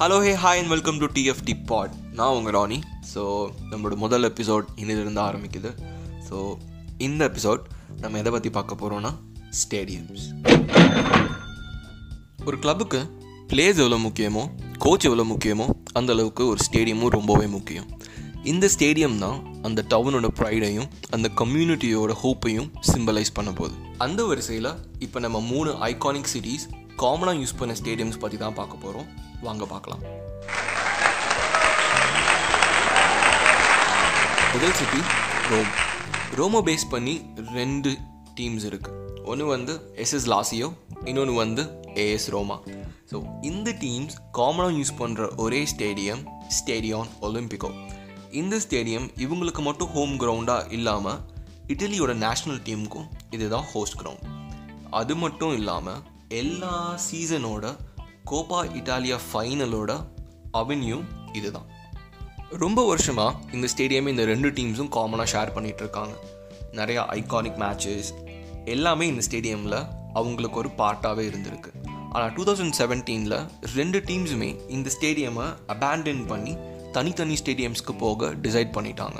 [0.00, 2.76] Hello hey hi and welcome to TFT pod நான் உங்கள் ராணி.
[3.12, 3.22] So
[3.70, 5.70] நம்மளோட முதல் எபிசோட் இன்னிலிருந்து ஆரம்பிக்குது.
[6.28, 6.36] ஸோ
[7.06, 7.62] இந்த எபிசோட்
[8.02, 9.10] நம்ம எதை பற்றி பார்க்க போகிறோன்னா
[9.60, 10.26] ஸ்டேடியம்ஸ்
[12.46, 13.00] ஒரு கிளப்புக்கு
[13.52, 14.44] பிளேஸ் எவ்வளோ முக்கியமோ
[14.84, 15.66] கோச் எவ்வளோ முக்கியமோ
[16.00, 17.88] அந்த அளவுக்கு ஒரு ஸ்டேடியமும் ரொம்பவே முக்கியம்.
[18.52, 19.38] இந்த ஸ்டேடியம் தான்
[19.68, 23.76] அந்த டவுனோட ப்ரைடையும் அந்த கம்யூனிட்டியோட ஹோப்பையும் சிம்பலைஸ் பண்ண போகுது.
[24.06, 24.74] அந்த வரிசையில்
[25.06, 26.68] இப்போ நம்ம மூணு ஐகானிக் சிட்டிஸ்
[27.02, 29.08] காமனாக யூஸ் பண்ண ஸ்டேடியம்ஸ் பற்றி தான் பார்க்க போகிறோம்
[29.46, 30.02] வாங்க பார்க்கலாம்.
[34.54, 35.00] முதல் சிட்டி
[35.50, 35.70] ரோம்.
[36.38, 37.14] ரோமோ பேஸ் பண்ணி
[37.58, 37.90] ரெண்டு
[38.38, 39.72] டீம்ஸ் இருக்குது ஒன்று வந்து
[40.04, 40.68] எஸ்எஸ் லாசியோ
[41.04, 41.62] இன்னொன்று வந்து
[42.04, 42.56] ஏஎஸ் ரோமா
[43.10, 46.22] ஸோ இந்த டீம்ஸ் காமனாக யூஸ் பண்ணுற ஒரே ஸ்டேடியம்
[46.58, 47.70] ஸ்டேடியான் ஒலிம்பிகோ
[48.32, 51.20] இந்த ஸ்டேடியம் இவங்களுக்கு மட்டும் ஹோம் கிரவுண்டாக இல்லாமல்
[51.68, 54.26] இட்டலியோட நேஷ்னல் டீமுக்கும் இதுதான் ஹோஸ்ட் கிரவுண்ட்
[54.90, 56.02] அது மட்டும் இல்லாமல்
[56.40, 56.74] எல்லா
[57.10, 57.66] சீசனோட
[58.30, 59.92] கோப்பா இட்டாலியா ஃபைனலோட
[60.60, 60.98] அவென்யூ
[61.32, 61.68] இதுதான்.
[62.62, 66.14] ரொம்ப வருஷமாக இந்த ஸ்டேடியமே இந்த ரெண்டு டீம்ஸும் காமனாக ஷேர் பண்ணிகிட்டு இருக்காங்க.
[66.72, 68.10] நிறையா ஐகானிக் மேட்சஸ்
[68.64, 69.78] எல்லாமே இந்த ஸ்டேடியமில்
[70.12, 71.70] அவங்களுக்கு ஒரு பார்ட்டாகவே இருந்திருக்கு.
[72.12, 73.38] ஆனால் டூ தௌசண்ட் செவன்டீனில்
[73.74, 76.56] ரெண்டு டீம்ஸுமே இந்த ஸ்டேடியமை அபேண்டன் பண்ணி
[76.92, 79.18] தனித்தனி ஸ்டேடியம்ஸ்க்கு போக டிசைட் பண்ணிட்டாங்க.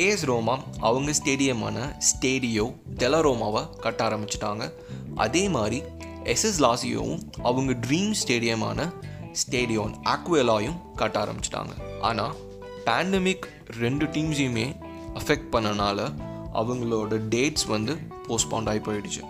[0.00, 0.56] ஏஎஸ் ரோமா
[0.88, 1.76] அவங்க ஸ்டேடியமான
[2.10, 4.72] ஸ்டேடியோ டெலரோமாவை கட்ட ஆரம்பிச்சிட்டாங்க.
[5.14, 5.82] அதே மாதிரி
[6.24, 8.92] எஸ்எஸ் லாசியோவும் அவங்க ட்ரீம் ஸ்டேடியமான
[9.40, 11.72] ஸ்டேடியோன் ஆக்வேலாயும் கட்ட ஆரம்பிச்சிட்டாங்க.
[12.00, 12.36] ஆனால்
[12.84, 13.46] பேண்டமிக்
[13.78, 14.76] ரெண்டு டீம்ஸையுமே
[15.14, 16.12] அஃபெக்ட் பண்ணனால
[16.54, 17.96] அவங்களோட டேட்ஸ் வந்து
[18.28, 19.22] போஸ்ட்பாண்ட் ஆகி போயிடுச்சு.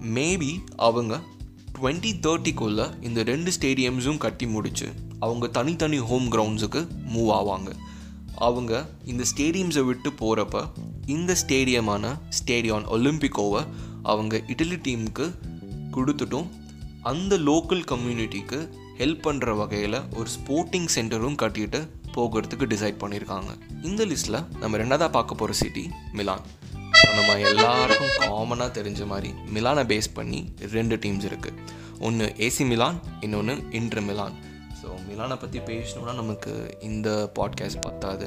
[0.00, 1.20] மேபி அவங்க
[1.78, 4.88] டுவெண்ட்டி தேர்ட்டிக்குள்ளே இந்த ரெண்டு ஸ்டேடியம்ஸும் கட்டி முடிச்சு
[5.20, 6.80] அவங்க தனித்தனி ஹோம் கிரவுண்ட்ஸுக்கு
[7.14, 7.70] மூவ் ஆவாங்க.
[8.34, 10.64] அவங்க இந்த ஸ்டேடியம்ஸை விட்டு போகிறப்ப
[11.06, 13.66] இந்த ஸ்டேடியமான ஸ்டேடியான் ஒலிம்பிக்கோவை
[14.02, 15.34] அவங்க இட்டலி டீமுக்கு
[15.96, 16.48] கொடுத்துட்டும்
[17.02, 18.58] அந்த லோக்கல் கம்யூனிட்டிக்கு
[18.98, 21.80] ஹெல்ப் பண்ணுற வகையில் ஒரு ஸ்போர்ட்டிங் சென்டரும் கட்டிட்டு
[22.14, 23.50] போகிறதுக்கு டிசைட் பண்ணியிருக்காங்க
[23.82, 26.42] இந்த லிஸ்ட்டில் நம்ம ரெண்டாவதாக பார்க்க போகிற சிட்டி மிலான்
[27.14, 31.58] நம்ம எல்லாருக்கும் காமனாக தெரிஞ்ச மாதிரி மிலானை பேஸ் பண்ணி ரெண்டு டீம்ஸ் இருக்குது
[31.98, 34.36] ஒன்று ஏசி மிலான் இன்னொன்று இன்ட்ரு மிலான்
[34.82, 38.26] ஸோ மிலானை பற்றி பேசணுன்னா நமக்கு இந்த பாட்காஸ்ட் பத்தாது.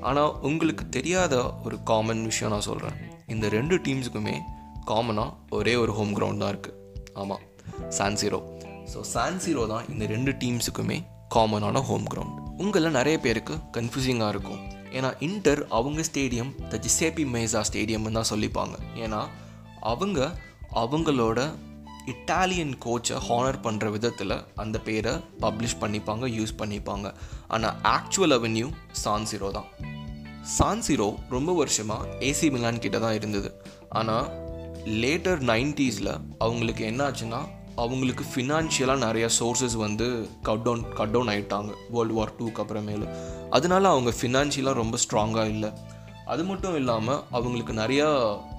[0.00, 2.96] ஆனால் உங்களுக்கு தெரியாத ஒரு காமன் விஷயம் நான் சொல்கிறேன்
[3.26, 4.36] இந்த ரெண்டு டீம்ஸுக்குமே
[4.86, 6.75] காமனாக ஒரே ஒரு ஹோம் கிரவுண்ட் தான் இருக்குது
[7.22, 7.44] ஆமாம்
[7.98, 8.40] சான்சிரோ
[8.92, 10.98] ஸோ சான்சிரோ தான் இந்த ரெண்டு டீம்ஸுக்குமே
[11.34, 14.60] காமனான ஹோம் கிரவுண்ட் உங்களில் நிறைய பேருக்கு கன்ஃபியூசிங்காக இருக்கும்.
[14.96, 18.76] ஏன்னா இன்டர் அவங்க ஸ்டேடியம் த ஜிசேபி மேசா ஸ்டேடியம்னு தான் சொல்லிப்பாங்க.
[19.04, 19.20] ஏன்னா
[19.92, 20.28] அவங்க
[20.82, 21.40] அவங்களோட
[22.12, 25.12] இட்டாலியன் கோச்சை ஹானர் பண்ணுற விதத்தில் அந்த பேரை
[25.44, 27.06] பப்ளிஷ் பண்ணிப்பாங்க யூஸ் பண்ணிப்பாங்க.
[27.54, 28.68] ஆனால் ஆக்சுவல் அவென்யூ
[29.04, 29.68] சான்சிரோ தான்.
[30.58, 33.50] சான்சிரோ ரொம்ப வருஷமாக ஏசி மிலான் கிட்ட தான் இருந்தது.
[34.00, 34.26] ஆனால்
[34.86, 37.40] லேட்டர் நைன்ட்டீஸில் அவங்களுக்கு என்ன ஆச்சுன்னா
[37.76, 43.06] அவங்களுக்கு ஃபினான்ஷியலாக நிறைய சோர்சஸ் வந்து கட் டவுன் கட் டவுன் ஆகிட்டாங்க வேர்ல்டு வார் டூக்கு அப்புறமேலு.
[43.50, 45.70] அதனால அவங்க ஃபினான்ஷியலாக ரொம்ப ஸ்ட்ராங்காக இல்லை.
[46.26, 48.06] அது மட்டும் இல்லாமல் அவங்களுக்கு நிறையா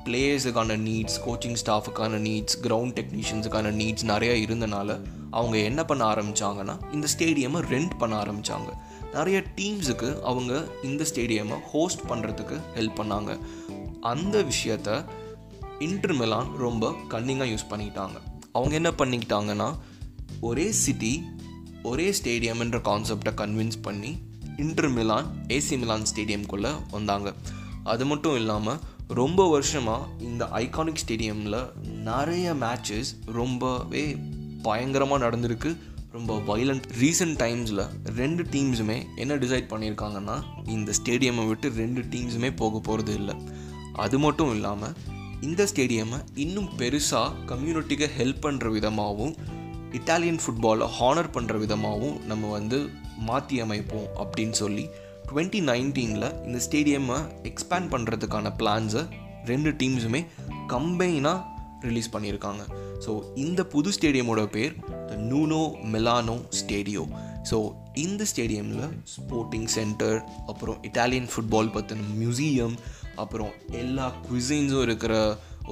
[0.06, 5.00] பிளேயர்ஸுக்கான நீட்ஸ் கோச்சிங் ஸ்டாஃபுக்கான நீட்ஸ் கிரவுண்ட் டெக்னீஷியன்ஸுக்கான நீட்ஸ் நிறையா இருந்தனால
[5.32, 8.70] அவங்க என்ன பண்ண ஆரம்பித்தாங்கன்னா இந்த ஸ்டேடியமை ரெண்ட் பண்ண ஆரம்பித்தாங்க
[9.14, 13.40] நிறைய டீம்ஸுக்கு அவங்க இந்த ஸ்டேடியமை ஹோஸ்ட் பண்ணுறதுக்கு ஹெல்ப் பண்ணாங்க.
[14.02, 15.06] அந்த விஷயத்த
[15.80, 18.18] இன்டர் மிலான் ரொம்ப கன்னிங்காக யூஸ் பண்ணிக்கிட்டாங்க.
[18.52, 19.76] அவங்க என்ன பண்ணிக்கிட்டாங்கன்னா
[20.42, 21.24] ஒரே சிட்டி
[21.84, 24.18] ஒரே ஸ்டேடியம்ன்ற கான்செப்டை கன்வின்ஸ் பண்ணி
[24.58, 27.34] இன்டர் மிலான் ஏசி மிலான் ஸ்டேடியம்குள்ளே வந்தாங்க.
[27.84, 34.16] அது மட்டும் இல்லாமல் ரொம்ப வருஷமாக இந்த ஐகானிக் ஸ்டேடியமில் நிறைய மேட்சஸ் ரொம்பவே
[34.62, 35.78] பயங்கரமாக நடந்திருக்கு.
[36.12, 37.84] ரொம்ப வைலண்ட் ரீசெண்ட் டைம்ஸில்
[38.16, 43.36] ரெண்டு டீம்ஸுமே என்ன டிசைட் பண்ணியிருக்காங்கன்னா இந்த ஸ்டேடியமை விட்டு ரெண்டு டீம்ஸுமே போக போகிறது இல்லை
[43.94, 44.96] அது மட்டும் இல்லாமல்
[45.42, 49.36] இந்த ஸ்டேடியமை இன்னும் பெருசாக கம்யூனிட்டிக்கு ஹெல்ப் பண்ணுற விதமாகவும்
[49.92, 54.90] இட்டாலியன் ஃபுட்பாலை ஹானர் பண்ணுற விதமாகவும் நம்ம வந்து மாற்றி அமைப்போம் அப்படின்னு சொல்லி
[55.30, 59.04] டுவெண்ட்டி நைன்டீனில் இந்த ஸ்டேடியமை எக்ஸ்பேண்ட் பண்ணுறதுக்கான பிளான்ஸை
[59.46, 60.26] ரெண்டு டீம்ஸுமே
[60.68, 61.46] கம்பைனாக
[61.82, 62.64] ரிலீஸ் பண்ணியிருக்காங்க.
[63.06, 64.76] ஸோ இந்த புது ஸ்டேடியமோட பேர்
[65.08, 67.08] த நூனோ மெலானோ ஸ்டேடியோ
[67.50, 70.18] ஸோ இந்த ஸ்டேடியமில் ஸ்போர்ட்டிங் சென்டர்
[70.52, 72.76] அப்புறம் இட்டாலியன் ஃபுட்பால் பற்றின மியூசியம்
[73.24, 75.14] அப்புறம் எல்லா குவிசைன்ஸும் இருக்கிற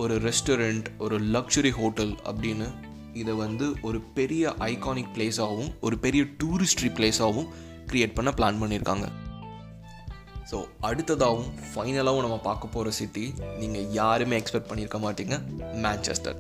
[0.04, 2.68] ஒரு ரெஸ்டாரண்ட் ஒரு லக்ஸுரி ஹோட்டல் அப்படின்னு
[3.22, 7.52] இதை வந்து ஒரு பெரிய ஐகானிக் பிளேஸாகவும் ஒரு பெரிய டூரிஸ்ட்ரி பிளேஸாகவும்
[7.90, 9.06] க்ரியேட் பண்ண பிளான் பண்ணியிருக்காங்க.
[10.50, 10.58] ஸோ
[10.88, 13.26] அடுத்ததாகவும் ஃபைனலாகவும் நம்ம பார்க்க போகிற சிட்டி
[13.62, 15.38] நீங்கள் யாருமே எக்ஸ்பெக்ட் பண்ணியிருக்க மாட்டீங்க
[15.86, 16.38] மேன்செஸ்டர்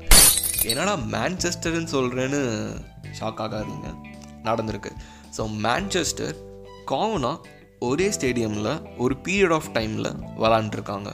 [0.71, 2.41] என்னடா மேன்செஸ்டர்னு சொல்கிறேன்னு
[3.19, 3.89] ஷாக் ஆகாதீங்க
[4.47, 4.91] நடந்திருக்கு.
[5.35, 6.35] ஸோ மேன்செஸ்டர்
[6.91, 7.53] காமனாக
[7.87, 10.09] ஒரே ஸ்டேடியமில் ஒரு பீரியட் ஆஃப் டைமில்
[10.41, 11.09] விளாண்டுருக்காங்க.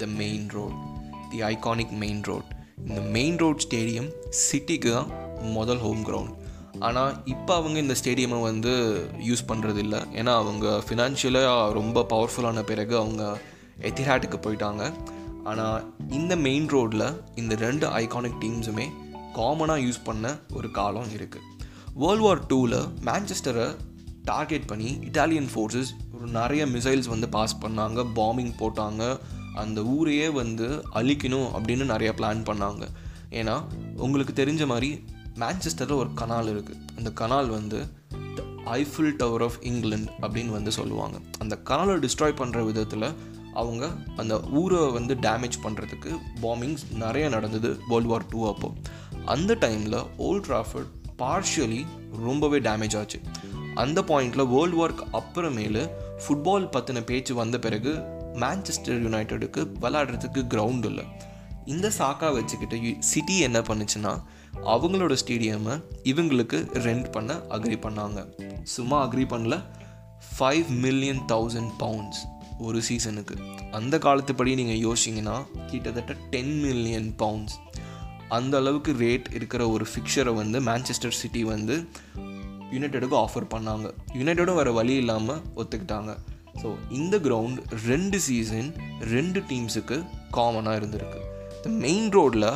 [0.00, 0.76] The main road
[1.32, 2.48] the iconic main road
[2.88, 5.10] இந்த மெயின் ரோட் ஸ்டேடியம் சிட்டிக்கு தான்
[5.56, 6.34] முதல் ஹோம் கிரவுண்ட்
[6.78, 8.72] ஆனால் இப்போ அவங்க இந்த ஸ்டேடியமை வந்து
[9.28, 13.22] யூஸ் பண்ணுறது இல்லை ஏன்னா அவங்க ஃபினான்ஷியலாக ரொம்ப பவர்ஃபுல்லான பிறகு அவங்க
[13.88, 14.82] எத்திஹாட்டுக்கு போயிட்டாங்க.
[15.44, 15.80] ஆனால்
[16.18, 18.86] இந்த மெயின் ரோடில் இந்த ரெண்டு ஐகானிக் டீம்ஸுமே
[19.38, 21.53] காமனாக யூஸ் பண்ண ஒரு காலம் இருக்குது
[21.94, 23.76] வேர்ல்ட் வார் டூவில் மேன்செஸ்டரை
[24.22, 29.18] டார்கெட் பண்ணி இட்டாலியன் ஃபோர்ஸஸ் ஒரு நிறைய மிசைல்ஸ் வந்து பாஸ் பண்ணாங்க பாம்பிங் போட்டாங்க.
[29.54, 32.86] அந்த ஊரையே வந்து அழிக்கணும் அப்படின்னு நிறைய பிளான் பண்ணாங்க.
[33.30, 33.64] ஏன்னா
[33.96, 35.04] உங்களுக்கு தெரிஞ்ச மாதிரி
[35.34, 37.78] மேன்செஸ்டரில் ஒரு கனால் இருக்குது அந்த கனால் வந்து
[38.34, 38.42] the
[38.78, 41.18] Eiffel tower of England அப்படின்னு வந்து சொல்லுவாங்க.
[41.38, 43.08] அந்த கனாலை டிஸ்ட்ராய் பண்ணுற விதத்தில்
[43.54, 48.72] அவங்க அந்த ஊரை வந்து டேமேஜ் பண்ணுறதுக்கு பாம்பிங்ஸ் நிறைய நடந்தது வேர்ல்டு வார் டூ அப்போ.
[49.24, 53.20] அந்த டைமில் ஓல்ட் ட்ராஃபர்ட் பார்ஷியலி ரொம்பவே டேமேஜ் ஆச்சு.
[53.74, 55.90] அந்த பாயிண்டில் வேர்ல்டு வார்க் அப்புறமேலு
[56.24, 57.92] ஃபுட்பால் பற்றின பேச்சு வந்த பிறகு
[58.42, 61.04] மேன்செஸ்டர் யுனைடெடுக்கு விளையாடுறதுக்கு கிரவுண்ட் இல்லை.
[61.64, 64.12] இந்த சாக்கா வச்சுக்கிட்டு சிட்டி என்ன பண்ணுச்சுன்னா
[64.64, 65.74] அவங்களோட ஸ்டேடியமை
[66.04, 68.20] இவங்களுக்கு ரெண்ட் பண்ண அக்ரி பண்ணாங்க.
[68.62, 69.56] சும்மா அக்ரி பண்ணல.
[70.38, 72.22] ஃபைவ் மில்லியன் தௌசண்ட் பவுண்ட்ஸ்
[72.58, 73.34] ஒரு சீசனுக்கு
[73.70, 75.36] அந்த காலத்துப்படி நீங்கள் யோசிச்சிங்கன்னா
[75.66, 77.56] கிட்டத்தட்ட டென் மில்லியன் பவுண்ட்ஸ்
[78.36, 81.74] அந்த அளவுக்கு ரேட் இருக்கிற ஒரு ஃபிக்சரை வந்து மேன்செஸ்டர் சிட்டி வந்து
[82.74, 83.86] யுனைடெடுக்கு ஆஃபர் பண்ணாங்க.
[84.18, 86.12] யுனைடெடும் வேறு வழி இல்லாமல் ஒத்துக்கிட்டாங்க.
[86.60, 87.60] ஸோ இந்த கிரவுண்ட்
[87.90, 88.68] ரெண்டு சீசன்
[89.14, 89.96] ரெண்டு டீம்ஸுக்கு
[90.36, 91.20] காமனாக இருந்திருக்கு.
[91.56, 92.50] இந்த மெயின் ரோடில்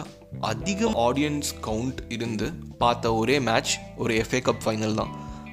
[0.50, 2.46] அதிக ஆடியன்ஸ் கவுண்ட் இருந்து
[2.82, 3.72] பார்த்த ஒரே மேட்ச்
[4.02, 5.12] ஒரு எஃப்ஏ கப் ஃபைனல் தான்.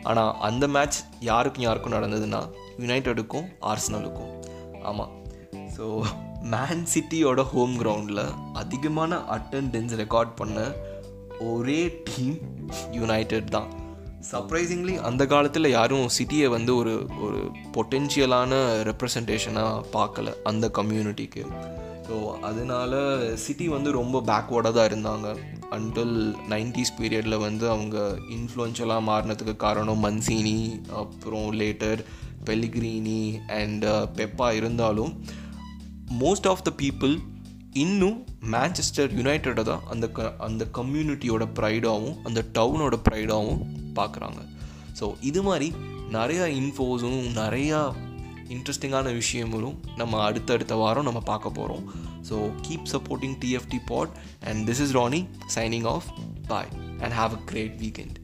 [0.10, 0.98] ஆனால் அந்த மேட்ச்
[1.30, 2.42] யாருக்கும் யாருக்கும் நடந்ததுன்னா
[2.82, 4.32] யுனைடெடுக்கும் ஆர்ஸ்னலுக்கும்
[4.90, 5.14] ஆமாம்
[5.76, 5.86] ஸோ
[6.52, 10.58] மேன் சிட்டியோட ஹோம் கிரவுண்டில் அதிகமான அட்டண்டன்ஸ் ரெக்கார்ட் பண்ண
[11.52, 12.36] ஒரே டீம்
[12.92, 13.70] யுனைடெட் தான்.
[14.32, 16.94] சர்ப்ரைசிங்லி அந்த காலத்தில் யாரும் சிட்டியை வந்து ஒரு
[17.26, 17.40] ஒரு
[17.76, 18.52] பொட்டென்ஷியலான
[18.90, 21.44] ரெப்ரசன்டேஷனாக பார்க்கல அந்த கம்யூனிட்டிக்கு
[22.08, 22.18] ஸோ
[22.50, 22.94] அதனால
[23.44, 25.28] சிட்டி வந்து ரொம்ப பேக்வேர்டாக தான் இருந்தாங்க.
[25.78, 26.18] அன்டில்
[26.50, 27.98] நைன்டிஸ் பீரியடில் வந்து அவங்க
[28.38, 30.60] இன்ஃப்ளூயன்ஷியலாக மாறினதுக்கு காரணம் மன்சீனி
[31.02, 32.04] அப்புறம் லேட்டர்
[32.50, 33.22] பெலிகிரீனி
[33.62, 33.86] அண்ட்
[34.20, 35.14] பெப்பா இருந்தாலும்
[36.12, 37.20] மோஸ்ட் ஆஃப் த பீப்புள்
[37.74, 43.62] இன்னும் மேன்செஸ்டர் யுனைடெடை தான் அந்த க அந்த கம்யூனிட்டியோட ப்ரைடாகவும் அந்த டவுனோட ப்ரைடாகவும்
[43.96, 44.40] பார்க்குறாங்க.
[45.00, 45.74] ஸோ இது மாதிரி
[46.12, 47.96] நிறையா இன்ஃபோஸும் நிறையா
[48.50, 51.86] இன்ட்ரெஸ்டிங்கான விஷயங்களும் நம்ம அடுத்தடுத்த வாரம் நம்ம பார்க்க போகிறோம்
[52.30, 54.10] so keep supporting TFT pod
[54.44, 55.26] and this is Rani
[55.56, 56.08] signing off
[56.48, 56.70] bye
[57.02, 58.18] and have a great weekend